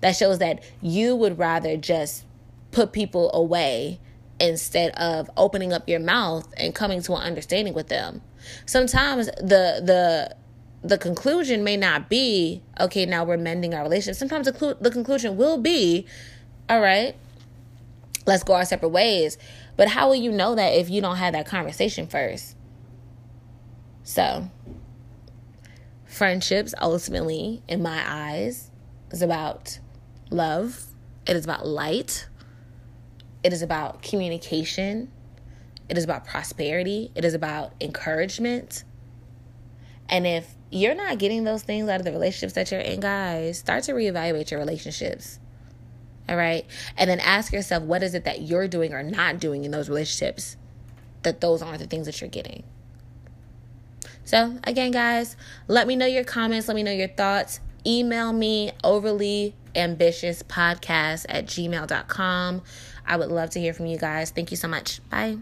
That 0.00 0.14
shows 0.14 0.38
that 0.38 0.62
you 0.80 1.16
would 1.16 1.38
rather 1.40 1.76
just 1.76 2.24
put 2.70 2.92
people 2.92 3.32
away 3.34 3.98
instead 4.38 4.92
of 4.92 5.28
opening 5.36 5.72
up 5.72 5.88
your 5.88 5.98
mouth 5.98 6.52
and 6.56 6.72
coming 6.72 7.02
to 7.02 7.14
an 7.14 7.22
understanding 7.22 7.74
with 7.74 7.88
them. 7.88 8.22
Sometimes 8.64 9.26
the 9.26 9.82
the 9.82 10.36
the 10.84 10.98
conclusion 10.98 11.64
may 11.64 11.76
not 11.76 12.08
be 12.08 12.62
okay 12.78 13.06
now 13.06 13.24
we're 13.24 13.36
mending 13.36 13.74
our 13.74 13.82
relationship. 13.82 14.16
Sometimes 14.16 14.46
the, 14.46 14.76
the 14.80 14.90
conclusion 14.90 15.36
will 15.36 15.58
be 15.58 16.06
all 16.68 16.80
right 16.80 17.16
let's 18.26 18.42
go 18.42 18.54
our 18.54 18.64
separate 18.64 18.90
ways. 18.90 19.38
But 19.76 19.88
how 19.88 20.08
will 20.08 20.14
you 20.14 20.32
know 20.32 20.54
that 20.54 20.74
if 20.74 20.88
you 20.90 21.00
don't 21.00 21.16
have 21.16 21.32
that 21.32 21.46
conversation 21.46 22.06
first? 22.06 22.56
So, 24.02 24.50
friendships 26.06 26.74
ultimately, 26.80 27.62
in 27.68 27.82
my 27.82 28.02
eyes, 28.06 28.70
is 29.10 29.22
about 29.22 29.78
love, 30.30 30.86
it 31.26 31.36
is 31.36 31.44
about 31.44 31.66
light, 31.66 32.28
it 33.42 33.52
is 33.52 33.62
about 33.62 34.02
communication, 34.02 35.10
it 35.88 35.96
is 35.98 36.04
about 36.04 36.26
prosperity, 36.26 37.10
it 37.14 37.24
is 37.24 37.34
about 37.34 37.72
encouragement. 37.80 38.84
And 40.08 40.26
if 40.26 40.54
you're 40.70 40.94
not 40.94 41.18
getting 41.18 41.44
those 41.44 41.62
things 41.62 41.88
out 41.88 42.00
of 42.00 42.04
the 42.04 42.12
relationships 42.12 42.54
that 42.54 42.70
you're 42.70 42.80
in, 42.80 43.00
guys, 43.00 43.58
start 43.58 43.84
to 43.84 43.92
reevaluate 43.92 44.50
your 44.50 44.60
relationships. 44.60 45.38
All 46.28 46.36
right. 46.36 46.66
And 46.96 47.08
then 47.08 47.20
ask 47.20 47.52
yourself, 47.52 47.82
what 47.82 48.02
is 48.02 48.14
it 48.14 48.24
that 48.24 48.42
you're 48.42 48.68
doing 48.68 48.92
or 48.92 49.02
not 49.02 49.38
doing 49.38 49.64
in 49.64 49.70
those 49.70 49.88
relationships 49.88 50.56
that 51.22 51.40
those 51.40 51.62
aren't 51.62 51.80
the 51.80 51.86
things 51.86 52.06
that 52.06 52.20
you're 52.20 52.30
getting? 52.30 52.64
So, 54.24 54.58
again, 54.64 54.90
guys, 54.90 55.36
let 55.68 55.86
me 55.86 55.96
know 55.96 56.06
your 56.06 56.24
comments. 56.24 56.66
Let 56.66 56.74
me 56.74 56.82
know 56.82 56.92
your 56.92 57.08
thoughts. 57.08 57.60
Email 57.86 58.32
me 58.32 58.72
overly 58.82 59.54
ambitious 59.74 60.42
podcast 60.42 61.26
at 61.28 61.46
gmail.com. 61.46 62.62
I 63.06 63.16
would 63.16 63.28
love 63.28 63.50
to 63.50 63.60
hear 63.60 63.74
from 63.74 63.86
you 63.86 63.98
guys. 63.98 64.30
Thank 64.30 64.50
you 64.50 64.56
so 64.56 64.68
much. 64.68 65.06
Bye. 65.10 65.38